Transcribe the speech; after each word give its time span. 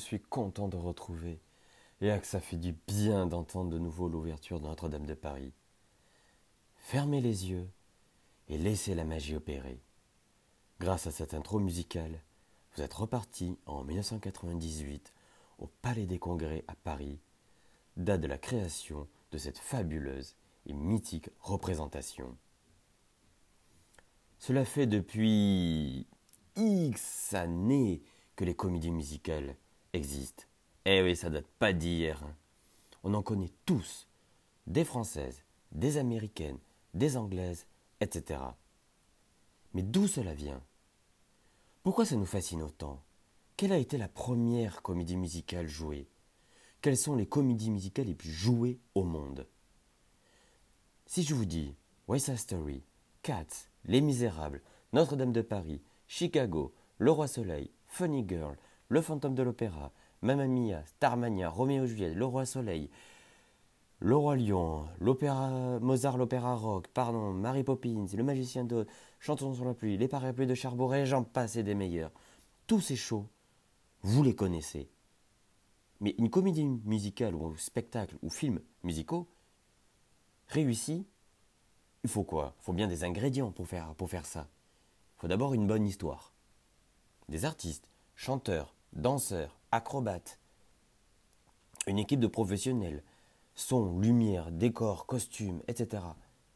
suis 0.00 0.20
content 0.20 0.68
de 0.68 0.76
retrouver. 0.76 1.40
Et 2.00 2.08
que 2.18 2.26
ça 2.26 2.40
fait 2.40 2.56
du 2.56 2.72
bien 2.88 3.26
d'entendre 3.26 3.70
de 3.70 3.78
nouveau 3.78 4.08
l'ouverture 4.08 4.58
de 4.58 4.66
Notre-Dame 4.66 5.06
de 5.06 5.14
Paris. 5.14 5.52
Fermez 6.76 7.20
les 7.20 7.50
yeux 7.50 7.68
et 8.48 8.56
laissez 8.56 8.94
la 8.94 9.04
magie 9.04 9.36
opérer. 9.36 9.80
Grâce 10.80 11.06
à 11.06 11.10
cette 11.10 11.34
intro 11.34 11.58
musicale, 11.58 12.22
vous 12.74 12.82
êtes 12.82 12.94
reparti 12.94 13.58
en 13.66 13.84
1998 13.84 15.12
au 15.58 15.66
Palais 15.82 16.06
des 16.06 16.18
Congrès 16.18 16.64
à 16.68 16.74
Paris, 16.74 17.20
date 17.96 18.22
de 18.22 18.26
la 18.26 18.38
création 18.38 19.06
de 19.30 19.38
cette 19.38 19.58
fabuleuse 19.58 20.36
et 20.66 20.72
mythique 20.72 21.28
représentation. 21.40 22.36
Cela 24.38 24.64
fait 24.64 24.86
depuis 24.86 26.06
X 26.56 27.34
années 27.34 28.02
que 28.36 28.44
les 28.44 28.54
comédies 28.54 28.90
musicales 28.90 29.54
existent. 29.92 30.44
Eh 30.84 31.02
oui, 31.02 31.16
ça 31.16 31.30
date 31.30 31.48
pas 31.58 31.72
d'hier. 31.72 32.22
Hein. 32.22 32.34
On 33.02 33.14
en 33.14 33.22
connaît 33.22 33.52
tous, 33.66 34.06
des 34.66 34.84
françaises, 34.84 35.42
des 35.72 35.98
américaines, 35.98 36.58
des 36.94 37.16
anglaises, 37.16 37.66
etc. 38.00 38.40
Mais 39.74 39.82
d'où 39.82 40.06
cela 40.06 40.34
vient? 40.34 40.62
Pourquoi 41.82 42.04
ça 42.04 42.16
nous 42.16 42.26
fascine 42.26 42.62
autant? 42.62 43.02
Quelle 43.56 43.72
a 43.72 43.78
été 43.78 43.98
la 43.98 44.08
première 44.08 44.82
comédie 44.82 45.16
musicale 45.16 45.68
jouée? 45.68 46.08
Quelles 46.80 46.96
sont 46.96 47.14
les 47.14 47.26
comédies 47.26 47.70
musicales 47.70 48.06
les 48.06 48.14
plus 48.14 48.32
jouées 48.32 48.78
au 48.94 49.04
monde? 49.04 49.46
Si 51.06 51.22
je 51.22 51.34
vous 51.34 51.44
dis 51.44 51.74
West 52.08 52.26
Side 52.26 52.38
Story, 52.38 52.82
Cats, 53.22 53.68
Les 53.84 54.00
Misérables, 54.00 54.62
Notre-Dame 54.92 55.32
de 55.32 55.42
Paris, 55.42 55.82
Chicago, 56.08 56.72
Le 56.98 57.10
Roi 57.10 57.28
Soleil, 57.28 57.70
Funny 57.86 58.24
Girl, 58.26 58.56
Le 58.90 59.00
Fantôme 59.00 59.36
de 59.36 59.44
l'Opéra, 59.44 59.92
Mamma 60.20 60.48
Mia, 60.48 60.84
Starmania, 60.84 61.48
Roméo 61.48 61.86
Juliette, 61.86 62.16
Le 62.16 62.24
Roi 62.24 62.44
Soleil, 62.44 62.90
Le 64.00 64.16
Roi 64.16 64.34
Lion, 64.34 64.84
l'opéra 64.98 65.78
Mozart, 65.78 66.18
l'opéra 66.18 66.56
rock, 66.56 66.88
pardon, 66.88 67.32
Mary 67.32 67.62
Poppins, 67.62 68.06
Le 68.12 68.24
Magicien 68.24 68.64
d'Oz, 68.64 68.86
Chantons 69.20 69.54
sur 69.54 69.64
la 69.64 69.74
pluie, 69.74 69.96
Les 69.96 70.08
parapluies 70.08 70.48
de 70.48 70.56
Cherbourg 70.56 70.92
j'en 71.04 71.22
passe 71.22 71.54
et 71.54 71.62
des 71.62 71.76
meilleurs. 71.76 72.10
Tous 72.66 72.80
ces 72.80 72.96
shows, 72.96 73.28
vous 74.02 74.24
les 74.24 74.34
connaissez. 74.34 74.90
Mais 76.00 76.16
une 76.18 76.28
comédie 76.28 76.66
musicale 76.66 77.36
ou 77.36 77.46
un 77.46 77.56
spectacle 77.58 78.16
ou 78.22 78.28
film 78.28 78.60
musicaux 78.82 79.28
réussi, 80.48 81.06
il 82.02 82.10
faut 82.10 82.24
quoi? 82.24 82.56
Il 82.58 82.64
faut 82.64 82.72
bien 82.72 82.88
des 82.88 83.04
ingrédients 83.04 83.52
pour 83.52 83.68
faire, 83.68 83.94
pour 83.94 84.10
faire 84.10 84.26
ça. 84.26 84.48
Il 85.16 85.20
faut 85.20 85.28
d'abord 85.28 85.54
une 85.54 85.68
bonne 85.68 85.86
histoire. 85.86 86.32
Des 87.28 87.44
artistes, 87.44 87.88
chanteurs, 88.16 88.74
danseurs, 88.92 89.58
acrobates, 89.70 90.38
une 91.86 91.98
équipe 91.98 92.20
de 92.20 92.26
professionnels, 92.26 93.02
son, 93.54 93.98
lumière, 93.98 94.50
décor, 94.50 95.06
costume, 95.06 95.62
etc. 95.68 96.02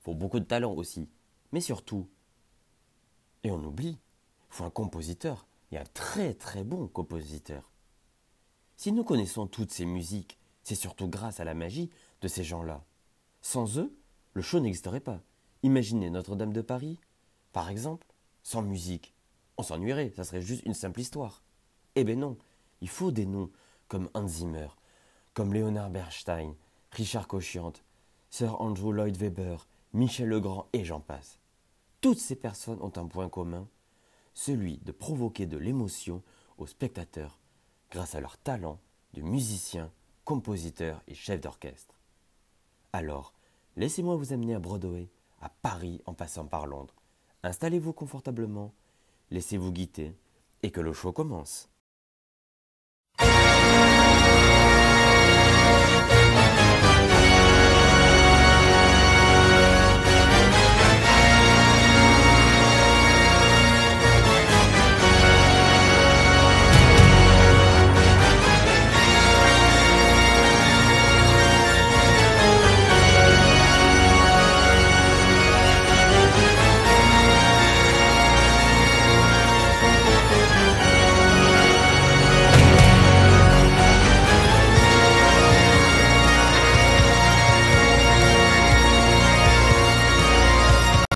Il 0.00 0.02
faut 0.02 0.14
beaucoup 0.14 0.40
de 0.40 0.44
talent 0.44 0.72
aussi. 0.72 1.08
Mais 1.52 1.60
surtout, 1.60 2.08
et 3.44 3.50
on 3.50 3.62
oublie, 3.64 3.98
il 4.50 4.54
faut 4.54 4.64
un 4.64 4.70
compositeur, 4.70 5.46
et 5.70 5.78
un 5.78 5.84
très 5.94 6.34
très 6.34 6.64
bon 6.64 6.88
compositeur. 6.88 7.70
Si 8.76 8.92
nous 8.92 9.04
connaissons 9.04 9.46
toutes 9.46 9.72
ces 9.72 9.86
musiques, 9.86 10.38
c'est 10.62 10.74
surtout 10.74 11.08
grâce 11.08 11.40
à 11.40 11.44
la 11.44 11.54
magie 11.54 11.90
de 12.20 12.28
ces 12.28 12.44
gens-là. 12.44 12.84
Sans 13.40 13.78
eux, 13.78 13.96
le 14.34 14.42
show 14.42 14.60
n'existerait 14.60 15.00
pas. 15.00 15.20
Imaginez 15.62 16.10
Notre-Dame 16.10 16.52
de 16.52 16.60
Paris, 16.60 17.00
par 17.52 17.70
exemple, 17.70 18.06
sans 18.42 18.62
musique. 18.62 19.14
On 19.56 19.62
s'ennuierait, 19.62 20.12
ça 20.14 20.24
serait 20.24 20.42
juste 20.42 20.64
une 20.64 20.74
simple 20.74 21.00
histoire. 21.00 21.42
Eh 21.94 22.04
ben 22.04 22.18
non, 22.18 22.36
il 22.80 22.88
faut 22.88 23.10
des 23.10 23.26
noms 23.26 23.50
comme 23.88 24.08
Hans 24.14 24.28
Zimmer, 24.28 24.68
comme 25.34 25.52
Leonard 25.54 25.90
Bernstein, 25.90 26.54
Richard 26.92 27.26
Cochiante, 27.28 27.84
Sir 28.30 28.60
Andrew 28.60 28.92
Lloyd 28.92 29.16
Webber, 29.16 29.56
Michel 29.92 30.28
Legrand 30.28 30.68
et 30.72 30.84
j'en 30.84 31.00
passe. 31.00 31.38
Toutes 32.00 32.18
ces 32.18 32.36
personnes 32.36 32.80
ont 32.82 32.92
un 32.96 33.06
point 33.06 33.28
commun, 33.28 33.66
celui 34.34 34.78
de 34.78 34.92
provoquer 34.92 35.46
de 35.46 35.56
l'émotion 35.56 36.22
aux 36.58 36.66
spectateurs 36.66 37.38
grâce 37.90 38.14
à 38.14 38.20
leur 38.20 38.36
talent 38.38 38.78
de 39.14 39.22
musicien, 39.22 39.90
compositeur 40.24 41.02
et 41.08 41.14
chef 41.14 41.40
d'orchestre. 41.40 41.98
Alors, 42.92 43.32
laissez-moi 43.76 44.16
vous 44.16 44.32
amener 44.32 44.54
à 44.54 44.58
Broadway, 44.58 45.08
à 45.40 45.48
Paris 45.48 46.02
en 46.06 46.14
passant 46.14 46.46
par 46.46 46.66
Londres. 46.66 46.94
Installez-vous 47.42 47.92
confortablement, 47.92 48.72
laissez-vous 49.30 49.72
guider 49.72 50.14
et 50.62 50.70
que 50.70 50.80
le 50.80 50.92
show 50.92 51.12
commence. 51.12 51.68